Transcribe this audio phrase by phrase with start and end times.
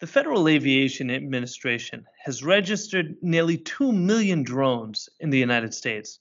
[0.00, 6.20] The Federal Aviation Administration has registered nearly 2 million drones in the United States,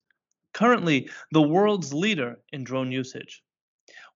[0.53, 3.41] currently the world's leader in drone usage.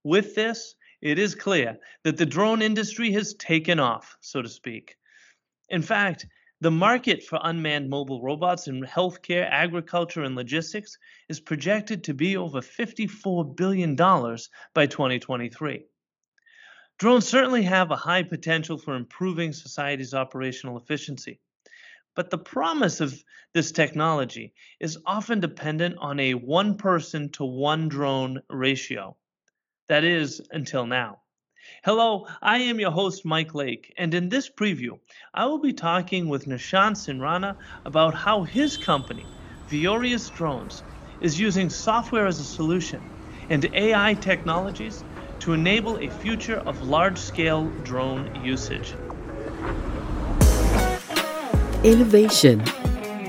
[0.03, 4.97] With this, it is clear that the drone industry has taken off, so to speak.
[5.69, 6.25] In fact,
[6.59, 10.97] the market for unmanned mobile robots in healthcare, agriculture, and logistics
[11.29, 15.85] is projected to be over $54 billion by 2023.
[16.99, 21.39] Drones certainly have a high potential for improving society's operational efficiency.
[22.15, 27.89] But the promise of this technology is often dependent on a one person to one
[27.89, 29.17] drone ratio.
[29.87, 31.21] That is, until now.
[31.83, 34.99] Hello, I am your host, Mike Lake, and in this preview,
[35.33, 39.29] I will be talking with Nishant Singh Rana about how his company,
[39.71, 40.83] Vyorius Drones,
[41.19, 43.07] is using software as a solution
[43.49, 45.03] and AI technologies
[45.43, 48.93] to enable a future of large-scale drone usage.
[51.83, 52.63] Innovation,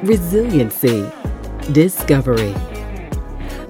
[0.05, 1.11] resiliency,
[1.72, 2.55] discovery.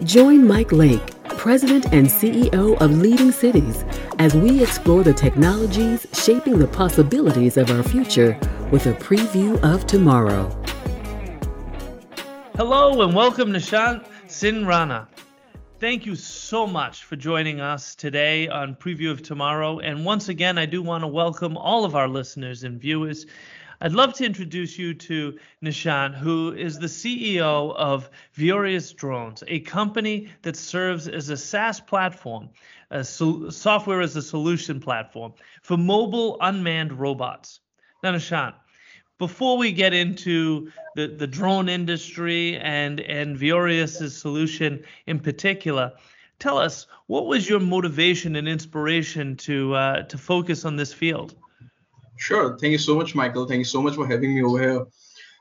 [0.03, 1.01] Join Mike Lake,
[1.39, 3.83] President and CEO of Leading Cities,
[4.19, 8.39] as we explore the technologies shaping the possibilities of our future
[8.71, 10.51] with a preview of tomorrow.
[12.57, 15.09] Hello and welcome Nishant Singh Rana.
[15.81, 19.81] Thank you so much for joining us today on Preview of Tomorrow.
[19.81, 23.27] And once again, I do want to welcome all of our listeners and viewers.
[23.81, 28.09] I'd love to introduce you to Nishan, who is the CEO of
[28.39, 32.51] Vyorius Drones, a company that serves as a SaaS platform,
[32.93, 37.59] a so- software as a solution platform for mobile unmanned robots.
[38.05, 38.55] Now, Nishant,
[39.19, 45.93] before we get into the, the drone industry and and Vyorius's solution in particular,
[46.39, 51.35] tell us what was your motivation and inspiration to uh, to focus on this field.
[52.17, 52.57] Sure.
[52.59, 53.47] Thank you so much, Michael.
[53.47, 54.87] Thank you so much for having me over here.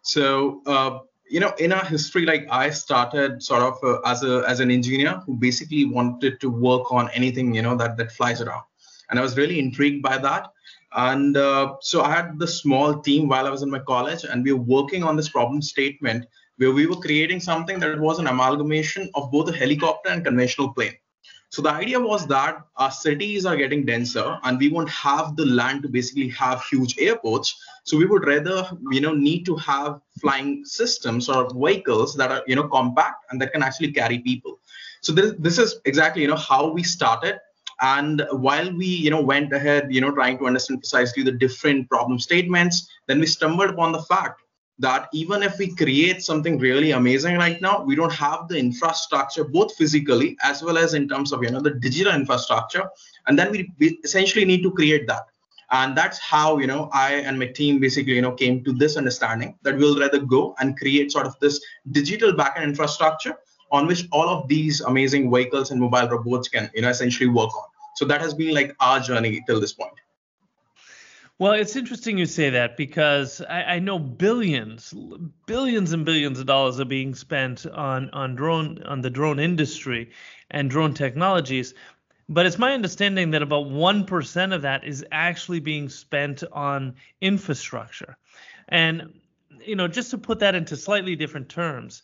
[0.02, 4.44] So, uh, you know, in our history, like I started sort of uh, as a
[4.48, 8.42] as an engineer who basically wanted to work on anything you know that that flies
[8.42, 8.64] around,
[9.10, 10.52] and I was really intrigued by that.
[10.96, 14.44] And uh, so I had the small team while I was in my college, and
[14.44, 16.26] we were working on this problem statement
[16.58, 20.72] where we were creating something that was an amalgamation of both a helicopter and conventional
[20.72, 20.94] plane.
[21.50, 25.46] So the idea was that our cities are getting denser, and we won't have the
[25.46, 27.56] land to basically have huge airports.
[27.84, 32.44] So we would rather, you know, need to have flying systems or vehicles that are,
[32.48, 34.60] you know, compact and that can actually carry people.
[35.02, 37.40] So this, this is exactly, you know, how we started
[37.84, 41.90] and while we, you know, went ahead, you know, trying to understand precisely the different
[41.90, 44.42] problem statements, then we stumbled upon the fact
[44.80, 49.44] that even if we create something really amazing right now, we don't have the infrastructure,
[49.44, 52.90] both physically as well as in terms of, you know, the digital infrastructure.
[53.28, 55.24] And then we, we essentially need to create that
[55.72, 58.98] and that's how you know i and my team basically you know came to this
[58.98, 63.36] understanding that we'll rather go and create sort of this digital backend infrastructure
[63.72, 67.56] on which all of these amazing vehicles and mobile robots can you know essentially work
[67.56, 69.94] on so that has been like our journey till this point.
[71.40, 74.94] Well, it's interesting you say that because I, I, know billions,
[75.48, 80.12] billions and billions of dollars are being spent on on drone on the drone industry
[80.52, 81.74] and drone technologies,
[82.30, 86.96] but it's my understanding that about one percent of that is actually being spent on
[87.20, 88.16] infrastructure,
[88.70, 89.20] and
[89.60, 92.04] you know just to put that into slightly different terms,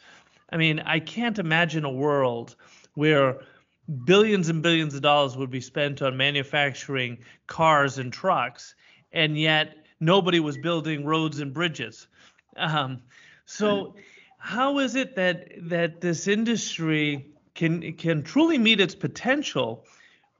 [0.52, 2.56] I mean I can't imagine a world
[2.96, 3.42] where
[3.90, 7.18] billions and billions of dollars would be spent on manufacturing
[7.48, 8.76] cars and trucks,
[9.12, 12.08] and yet nobody was building roads and bridges.
[12.56, 13.02] Um,
[13.46, 13.96] so,
[14.38, 19.86] how is it that that this industry can can truly meet its potential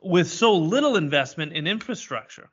[0.02, 2.50] with so little investment in infrastructure?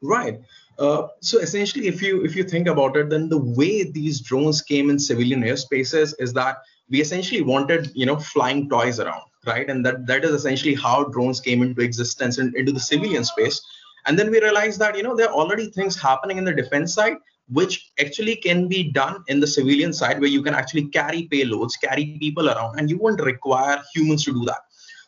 [0.00, 0.40] Right.
[0.78, 4.62] Uh, so essentially, if you if you think about it, then the way these drones
[4.62, 6.58] came in civilian airspaces is that
[6.88, 9.68] we essentially wanted you know flying toys around right?
[9.68, 13.60] And that that is essentially how drones came into existence and into the civilian space.
[14.06, 16.94] And then we realized that you know there are already things happening in the defense
[16.94, 17.16] side
[17.52, 21.72] which actually can be done in the civilian side where you can actually carry payloads,
[21.78, 24.60] carry people around, and you won't require humans to do that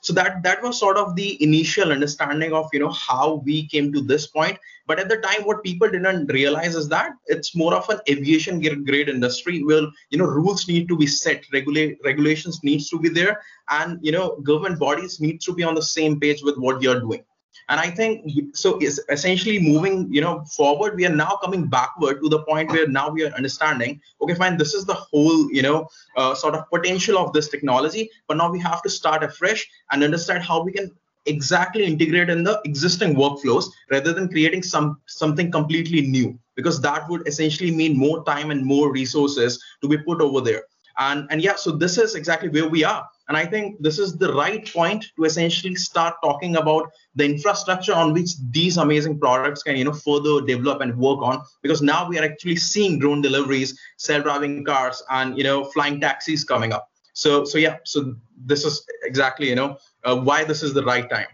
[0.06, 3.92] so that that was sort of the initial understanding of you know how we came
[3.92, 4.56] to this point.
[4.86, 8.60] But at the time what people didn't realize is that it's more of an aviation
[8.60, 9.64] grade industry.
[9.64, 13.98] Where you know rules need to be set regulate regulations needs to be there and
[14.00, 17.24] you know government bodies need to be on the same page with what you're doing
[17.68, 18.24] and i think
[18.54, 20.96] so is essentially moving you know forward.
[20.96, 24.56] We are now coming backward to the point where now we are understanding okay fine
[24.56, 28.50] this is the whole you know uh, sort of potential of this technology but now
[28.50, 30.90] we have to start afresh and understand how we can
[31.26, 37.08] exactly integrate in the existing workflows rather than creating some something completely new because that
[37.08, 40.62] would essentially mean more time and more resources to be put over there
[40.98, 43.08] and and yeah so this is exactly where we are.
[43.28, 47.92] And i think this is the right point to essentially start talking about the infrastructure
[47.92, 51.42] on which these amazing products can you know further develop and work on.
[51.62, 56.44] Because now we are actually seeing drone deliveries self-driving cars and you know flying taxis
[56.44, 56.88] coming up.
[57.14, 61.08] So so yeah so this is exactly you know uh, why this is the right
[61.10, 61.26] time.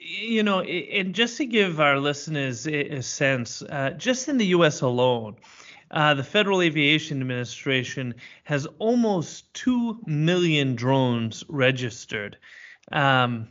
[0.00, 4.80] You know and just to give our listeners a sense uh, just in the us
[4.80, 5.36] alone
[5.92, 12.38] uh, the Federal Aviation Administration has almost 2 million drones registered.
[12.90, 13.48] Um,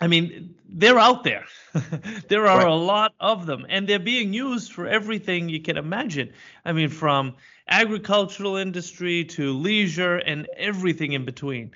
[0.00, 1.44] I mean, they're out there.
[2.28, 2.66] there are right.
[2.66, 6.32] a lot of them, and they're being used for everything you can imagine.
[6.64, 7.36] I mean, from
[7.68, 11.70] agricultural industry to leisure and everything in between.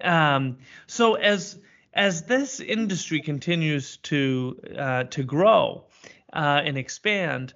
[0.00, 1.58] Um, so as
[1.92, 5.84] as this industry continues to uh, to grow
[6.32, 7.54] uh, and expand,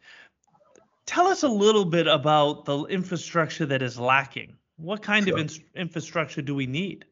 [1.10, 4.54] Tell us a little bit about the infrastructure that is lacking.
[4.76, 5.34] What kind sure.
[5.34, 7.04] of in- infrastructure do we need?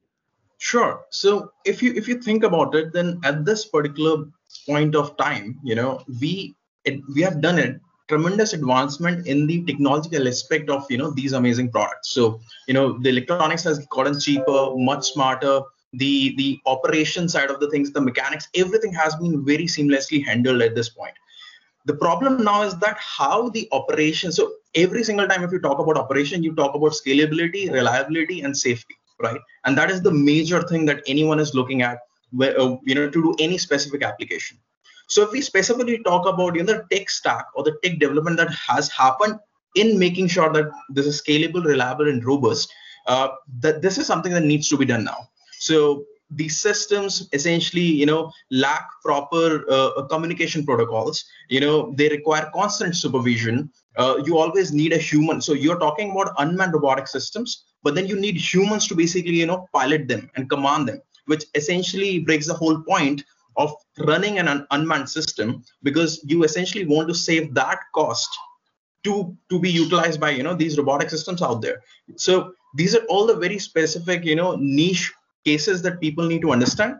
[0.58, 1.00] Sure.
[1.10, 4.26] So if you if you think about it, then at this particular
[4.68, 6.54] point of time, you know, we
[6.84, 11.32] it, we have done a tremendous advancement in the technological aspect of you know these
[11.32, 12.10] amazing products.
[12.10, 15.62] So you know the electronics has gotten cheaper, much smarter.
[15.94, 20.62] The the operation side of the things, the mechanics, everything has been very seamlessly handled
[20.62, 21.14] at this point
[21.90, 24.46] the problem now is that how the operation so
[24.84, 28.98] every single time if you talk about operation you talk about scalability reliability and safety
[29.20, 29.40] right?
[29.64, 31.98] And that is the major thing that anyone is looking at
[32.30, 34.58] where, uh, you know to do any specific application.
[35.08, 38.36] So if we specifically talk about you know the tech stack or the tech development
[38.38, 39.38] that has happened
[39.74, 42.72] in making sure that this is scalable reliable and robust
[43.06, 43.28] uh,
[43.60, 45.28] that this is something that needs to be done now.
[45.58, 51.24] So these systems essentially you know lack proper uh, communication protocols.
[51.48, 53.70] You know they require constant supervision.
[53.96, 55.40] Uh, you always need a human.
[55.40, 59.46] So you're talking about unmanned robotic systems but then you need humans to basically you
[59.46, 63.22] know pilot them and command them which essentially breaks the whole point
[63.56, 68.28] of running an un- unmanned system because you essentially want to save that cost
[69.04, 71.82] to to be utilized by you know these robotic systems out there.
[72.16, 75.12] So these are all the very specific you know niche
[75.48, 76.96] cases that people need to understand.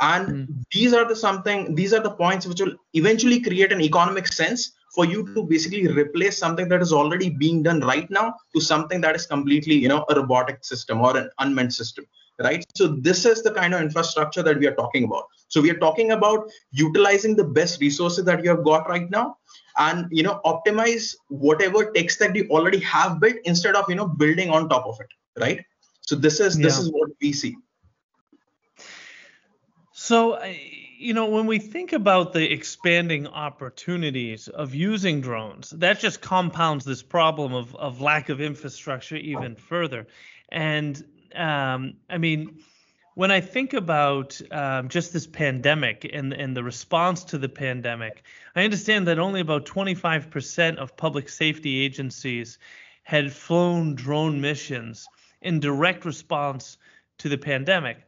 [0.00, 0.46] And mm.
[0.72, 4.72] these are the something these are the points which will eventually create an economic sense
[4.94, 9.00] for you to basically replace something that is already being done right now to something
[9.02, 12.06] that is completely you know a robotic system or an unmanned system
[12.40, 12.64] right?
[12.74, 15.24] So this is the kind of infrastructure that we are talking about.
[15.48, 19.36] So we are talking about utilizing the best resources that you have got right now
[19.76, 24.06] and you know optimize whatever text that you already have built instead of you know
[24.06, 25.08] building on top of it
[25.40, 25.64] right?
[26.02, 26.66] So this is yeah.
[26.66, 27.56] this is what we see
[30.02, 30.42] so,
[30.96, 36.86] you know, when we think about the expanding opportunities of using drones, that just compounds
[36.86, 40.06] this problem of, of lack of infrastructure even further.
[40.50, 41.04] And
[41.36, 42.60] um, I mean,
[43.14, 48.22] when I think about um, just this pandemic and, and the response to the pandemic,
[48.56, 52.58] I understand that only about 25% of public safety agencies
[53.02, 55.06] had flown drone missions
[55.42, 56.78] in direct response
[57.18, 57.98] to the pandemic.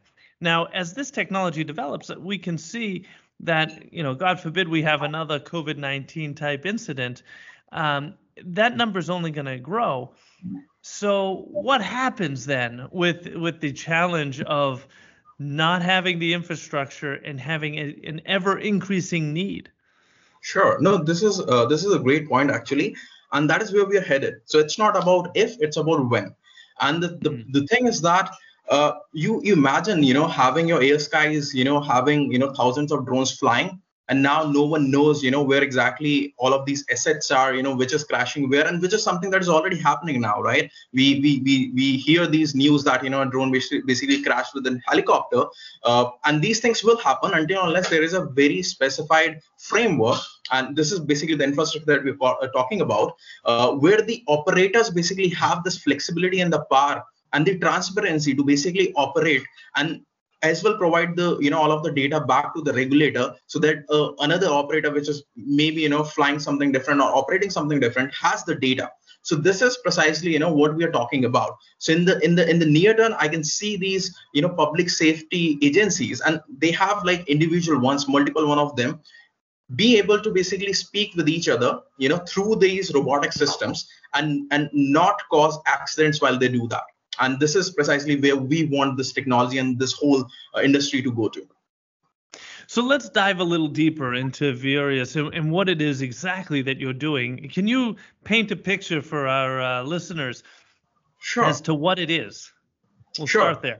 [0.43, 3.05] Now, as this technology develops, we can see
[3.39, 7.23] that, you know, God forbid we have another COVID 19 type incident,
[7.71, 10.11] um, that number is only going to grow.
[10.81, 14.85] So, what happens then with with the challenge of
[15.39, 19.71] not having the infrastructure and having a, an ever increasing need?
[20.41, 20.77] Sure.
[20.81, 22.97] No, this is uh, this is a great point actually,
[23.31, 24.35] and that is where we are headed.
[24.43, 26.35] So it's not about if, it's about when.
[26.81, 27.45] And the, the, mm.
[27.53, 28.35] the thing is that
[28.73, 32.91] uh, you, imagine you know having your air skies you know having you know thousands
[32.91, 36.83] of drones flying and now no one knows you know where exactly all of these
[36.91, 39.77] assets are you know which is crashing where and which is something that is already
[39.77, 40.71] happening now right?
[40.93, 44.67] We we we, we hear these news that you know a drone basically, crashed with
[44.67, 45.43] a helicopter
[45.83, 50.19] uh, and these things will happen until unless there is a very specified framework
[50.51, 53.15] and this is basically the infrastructure that we're talking about
[53.45, 57.03] uh, where the operators basically have this flexibility and the power
[57.33, 59.43] and the transparency to basically operate
[59.75, 60.01] and
[60.43, 63.59] as well provide the you know all of the data back to the regulator so
[63.59, 67.79] that uh, another operator which is maybe you know flying something different or operating something
[67.79, 68.91] different has the data.
[69.21, 71.55] So this is precisely you know what we are talking about.
[71.77, 74.49] So in the in the in the near term i can see these you know
[74.49, 78.99] public safety agencies and they have like individual ones multiple one of them
[79.75, 84.51] be able to basically speak with each other you know through these robotic systems and
[84.51, 86.83] and not cause accidents while they do that
[87.19, 91.11] and this is precisely where we want this technology and this whole uh, industry to
[91.11, 91.45] go to
[92.67, 96.79] So let's dive a little deeper into Vyorius and, and, what it is exactly that
[96.79, 97.49] you're doing.
[97.49, 100.43] Can you paint a picture for our uh, listeners
[101.19, 101.45] sure.
[101.45, 102.51] as to what it is?
[103.17, 103.41] We'll sure.
[103.41, 103.79] start there.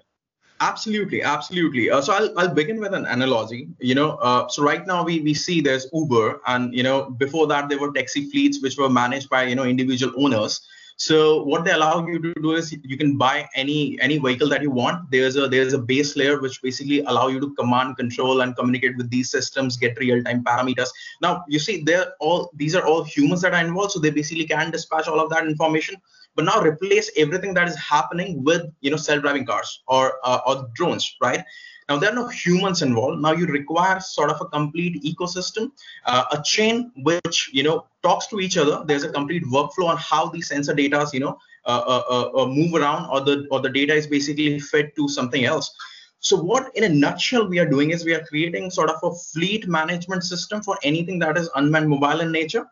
[0.60, 1.90] Absolutely, absolutely.
[1.90, 3.68] Uh, so I'll, I'll begin with an analogy.
[3.80, 7.48] You know, uh, so right now we, we see there's Uber, and you know before
[7.48, 10.62] that there were taxi fleets which were managed by you know individual owners.
[10.98, 14.62] So what they allow you to do is you can buy any any vehicle that
[14.62, 15.10] you want.
[15.12, 18.98] There's a there's a base layer which basically allow you to command, control, and communicate
[18.98, 20.90] with these systems, get real-time parameters.
[21.22, 24.46] Now you see they're all these are all humans that are involved, so they basically
[24.46, 25.96] can dispatch all of that information.
[26.36, 30.70] But now replace everything that is happening with you know self-driving cars or uh, or
[30.74, 31.44] drones, right?
[31.90, 33.22] Now there are no humans involved.
[33.22, 35.72] Now you require sort of a complete ecosystem,
[36.06, 38.84] uh, a chain which you know talks to each other.
[38.86, 42.48] There's a complete workflow on how these sensor data you know uh, uh, uh, uh,
[42.48, 45.76] move around, or the or the data is basically fed to something else.
[46.20, 49.14] So what, in a nutshell, we are doing is we are creating sort of a
[49.14, 52.66] fleet management system for anything that is unmanned mobile in nature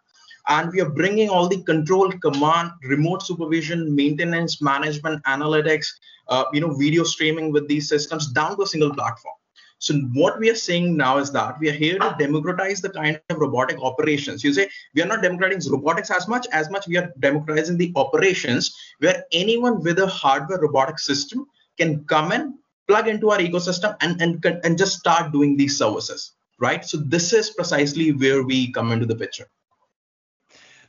[0.47, 5.87] and we are bringing all the control command remote supervision maintenance management analytics
[6.29, 9.35] uh, you know video streaming with these systems down to a single platform
[9.81, 13.19] so what we are saying now is that we are here to democratize the kind
[13.31, 14.43] of robotic operations.
[14.43, 17.91] You say we are not democratizing robotics as much as much we are democratizing the
[17.95, 21.47] operations where anyone with a hardware robotic system
[21.79, 26.33] can come in, plug into our ecosystem, and and and just start doing these services.
[26.59, 26.85] Right.
[26.85, 29.47] So this is precisely where we come into the picture.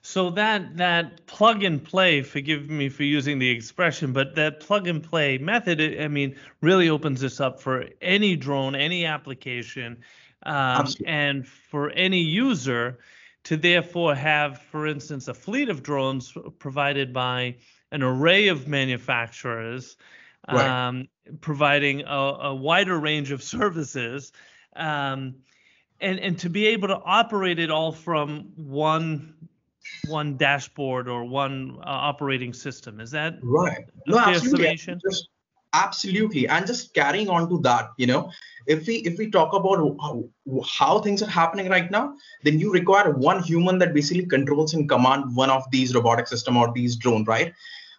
[0.04, 4.88] So that that plug and play, forgive me for using the expression, but that plug
[4.88, 9.98] and play method, I mean, really opens this up for any drone, any application,
[10.42, 12.98] um, and for any user
[13.44, 17.56] to therefore have, for instance, a fleet of drones provided by
[17.92, 19.96] an array of manufacturers,
[20.50, 20.88] right.
[20.88, 21.06] um,
[21.40, 24.32] providing a, a, wider range of services.
[24.74, 25.36] Um,
[26.00, 29.34] and, and to be able to operate it all from one
[30.08, 33.00] one dashboard or one uh, operating system.
[33.00, 33.84] Is that right?
[34.06, 34.76] No, absolutely.
[34.76, 35.28] Just,
[35.72, 36.48] absolutely.
[36.48, 38.30] And just carrying on to that, you know,
[38.66, 40.24] if we if we talk about how,
[40.64, 44.88] how things are happening right now, then you require one human that basically controls and
[44.88, 47.52] command one of these robotic system or these drone, right?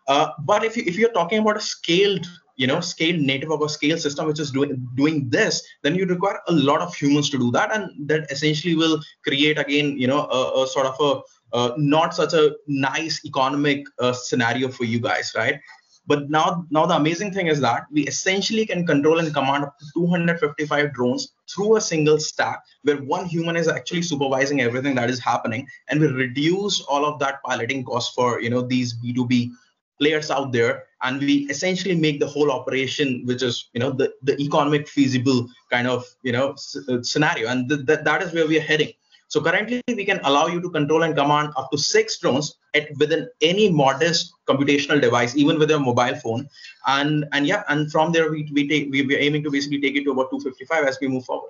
[0.07, 3.61] Uh, but if you, if you're talking about a scaled you know scale native of
[3.61, 7.29] a scale system which is doing doing this then you require a lot of humans
[7.29, 10.95] to do that and that essentially will create again you know a, a sort of
[10.99, 11.19] a
[11.53, 15.59] uh, not such a nice economic uh, scenario for you guys, right?
[16.05, 19.77] But now, now the amazing thing is that we essentially can control and command up
[19.79, 25.09] to 255 drones through a single stack, where one human is actually supervising everything that
[25.09, 29.51] is happening, and we reduce all of that piloting cost for you know these B2B
[29.99, 34.11] players out there, and we essentially make the whole operation, which is you know the
[34.23, 36.53] the economic feasible kind of you know
[37.01, 38.91] scenario, and th- th- that is where we are heading.
[39.33, 42.95] So currently we can allow you to control and command up to six drones at
[42.99, 46.47] within any modest computational device, even with your mobile phone.
[46.85, 49.95] And and yeah, and from there we we take we, we're aiming to basically take
[49.95, 51.49] it to about 255 as we move forward.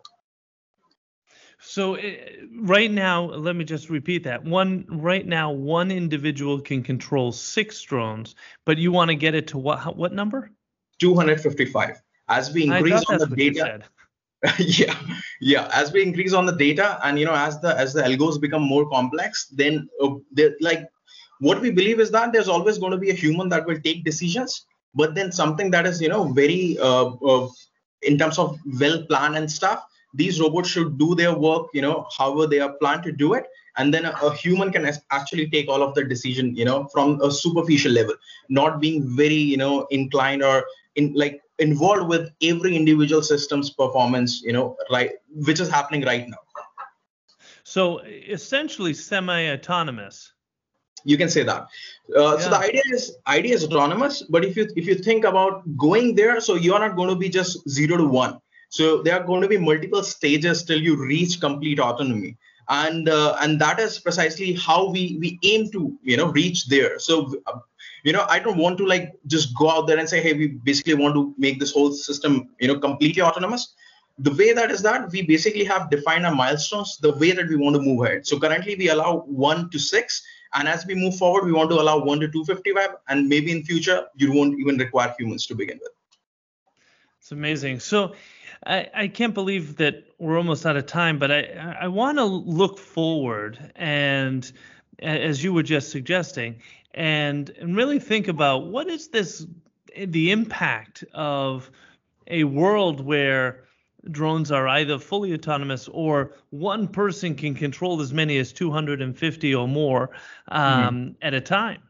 [1.60, 2.02] So uh,
[2.62, 4.46] right now, let me just repeat that.
[4.46, 9.48] One right now, one individual can control six drones, but you want to get it
[9.48, 10.52] to what what number?
[11.00, 12.02] 255.
[12.30, 13.82] As we increase on the data,
[14.60, 15.00] yeah.
[15.40, 15.70] Yeah.
[15.74, 18.62] As we increase on the data and you know as the as the algos become
[18.62, 20.10] more complex then uh,
[20.60, 20.88] like
[21.40, 24.04] what we believe is that there's always going to be a human that will take
[24.04, 27.48] decisions but then something that is you know very uh, uh,
[28.02, 29.84] in terms of well planned and stuff
[30.14, 33.46] these robots should do their work you know however they are planned to do it
[33.78, 37.20] and then a, a human can actually take all of the decision you know from
[37.22, 38.16] a superficial level
[38.50, 44.42] not being very you know inclined or in like involved with every individual system's performance
[44.42, 45.12] you know right
[45.48, 46.38] which is happening right now.
[47.64, 50.34] So essentially semi-autonomous.
[51.06, 51.68] You can say that.
[52.16, 52.38] Uh, yeah.
[52.38, 56.16] so the idea is idea is autonomous but if you if you think about going
[56.16, 58.40] there so you're not going to be just zero to one.
[58.70, 62.38] So there are going to be multiple stages till you reach complete autonomy.
[62.70, 66.98] And uh, and that is precisely how we we aim to you know reach there.
[66.98, 67.60] So uh,
[68.04, 70.48] you know i don't want to like just go out there and say hey we
[70.70, 73.74] basically want to make this whole system you know completely autonomous.
[74.20, 77.56] The way that is that we basically have defined our milestones the way that we
[77.56, 78.28] want to move ahead.
[78.28, 81.82] So currently we allow 1 to 6 and as we move forward we want to
[81.82, 85.80] allow 1 to 255 and maybe in future you won't even require humans to begin
[85.82, 85.92] with.
[87.20, 87.80] It's amazing.
[87.80, 88.14] So
[88.68, 92.26] I, I can't believe that we're almost out of time, but I, I want to
[92.26, 94.52] look forward and
[95.00, 96.62] as you were just suggesting,
[96.94, 99.46] and and really think about what is this
[99.96, 101.70] the impact of
[102.28, 103.64] a world where
[104.12, 109.68] drones are either fully autonomous or one person can control as many as 250 or
[109.68, 110.10] more
[110.50, 111.10] um, mm-hmm.
[111.22, 111.82] at a time.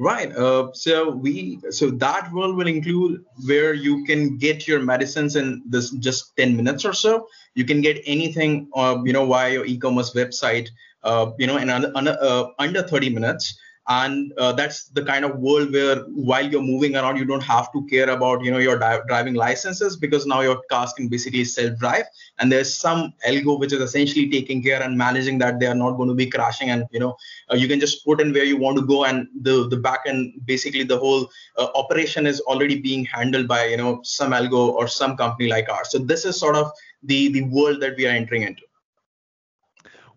[0.00, 0.32] Right.
[0.34, 5.60] Uh, so we so that world will include where you can get your medicines in
[5.66, 7.26] this just 10 minutes or so.
[7.54, 10.68] You can get anything, uh, you know, via your e-commerce website,
[11.02, 13.58] uh, you know, in under, uh, under 30 minutes
[13.88, 17.72] and uh, that's the kind of world where while you're moving around you don't have
[17.72, 21.44] to care about you know your di- driving licenses because now your cars can basically
[21.44, 22.04] self-drive.
[22.38, 25.92] And there's some algo which is essentially taking care and managing that they are not
[25.92, 27.16] going to be crashing and you know
[27.50, 30.00] uh, you can just put in where you want to go and the the back
[30.06, 34.68] end basically the whole uh, operation is already being handled by you know some algo
[34.68, 35.90] or some company like ours.
[35.90, 36.70] So this is sort of
[37.02, 38.67] the the world that we are entering into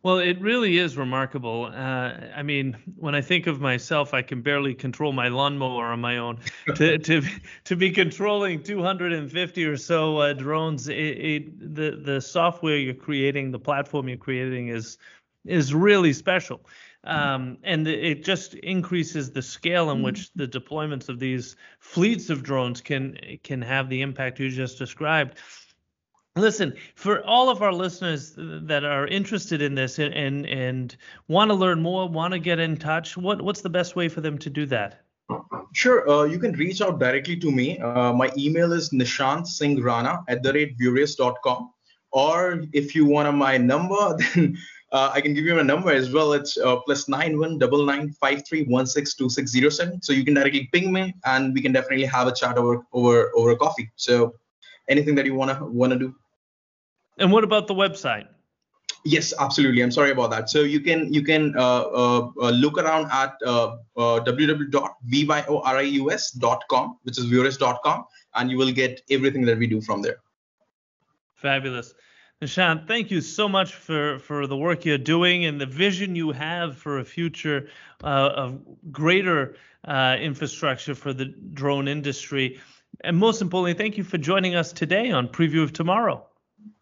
[0.04, 1.66] well, it really is remarkable.
[1.66, 6.02] Uh, I mean, when I think of myself, I can barely control my lawnmower on
[6.02, 6.40] my own.
[6.76, 7.22] to to
[7.66, 13.52] to be controlling 250 or so uh, drones, it, it, the the software you're creating,
[13.52, 14.98] the platform you're creating is
[15.46, 16.62] is really special.
[17.04, 22.44] Um, and it just increases the scale in which the deployments of these fleets of
[22.44, 25.38] drones can can have the impact you just described.
[26.38, 30.96] Listen, for all of our listeners that are interested in this and and, and
[31.28, 34.22] want to learn more, want to get in touch, what what's the best way for
[34.22, 35.02] them to do that?
[35.74, 37.80] Sure, uh, you can reach out directly to me.
[37.80, 41.72] Uh, my email is nishant singh rana at the rate vyorius.com.
[42.12, 44.58] Or if you want my number, then
[44.92, 46.34] uh, I can give you my number as well.
[46.34, 50.02] It's uh, plus nine one double nine five three one six two six zero seven.
[50.02, 53.32] So you can directly ping me, and we can definitely have a chat over over
[53.36, 53.90] over a coffee.
[53.96, 54.36] So
[54.90, 56.14] anything that you wanna wanna do.
[57.18, 58.28] And what about the website?
[59.04, 59.82] Yes, absolutely.
[59.82, 60.50] I'm sorry about that.
[60.50, 67.18] So you can you can uh, uh, uh look around at uh, uh, www.vyorius.com, which
[67.18, 70.18] is vyorius.com, and you will get everything that we do from there.
[71.36, 71.96] Fabulous.
[72.42, 76.32] Nishant, thank you so much for, for the work you're doing and the vision you
[76.32, 77.70] have for a future
[78.04, 78.60] uh, of
[78.92, 82.60] greater uh, infrastructure for the drone industry.
[83.04, 86.26] And most importantly, thank you for joining us today on Preview of Tomorrow.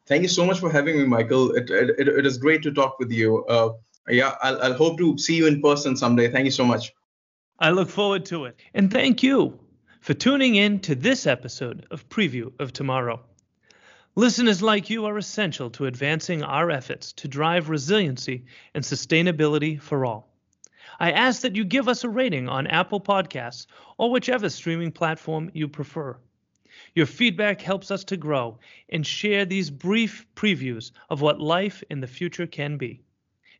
[0.10, 1.52] Thank you so much for having me, Michael.
[1.52, 3.46] It, it, it is great to talk with you.
[3.46, 3.74] Uh,
[4.08, 6.32] yeah, I'll, I'll hope to see you in person someday.
[6.32, 6.92] Thank you so much.
[7.60, 8.60] I look forward to it.
[8.74, 9.60] And thank you
[10.02, 13.22] for tuning in to this episode of Preview of Tomorrow.
[14.16, 20.08] Listeners like you are essential to advancing our efforts to drive resiliency and sustainability for
[20.08, 20.34] all.
[21.00, 23.68] I ask that you give us a rating on Apple Podcasts
[24.00, 26.18] or whichever streaming platform you prefer.
[27.00, 28.60] Your feedback helps us to grow
[28.90, 33.00] and share these brief previews of what life in the future can be.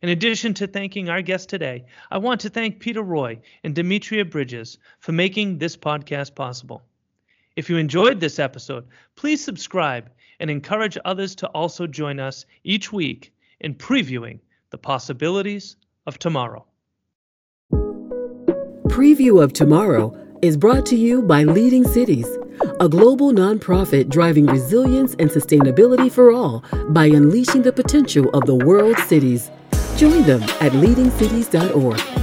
[0.02, 4.26] In addition to thanking our guest today, I want to thank Peter Roy and Demetria
[4.26, 6.82] Bridges for making this podcast possible.
[7.56, 12.92] If you enjoyed this episode, please subscribe and encourage others to also join us each
[12.92, 15.76] week in previewing the possibilities
[16.06, 16.66] of tomorrow.
[17.72, 22.26] Preview of Tomorrow is brought to you by Leading Cities
[22.78, 28.54] a global nonprofit driving resilience and sustainability for all by unleashing the potential of the
[28.54, 29.50] world's cities.
[29.96, 32.19] Join them at leadingcities.org.